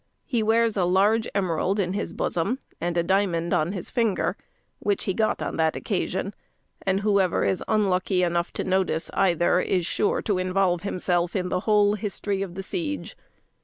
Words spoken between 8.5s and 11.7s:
to notice either, is sure to involve himself in the